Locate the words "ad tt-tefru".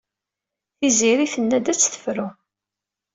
1.71-2.27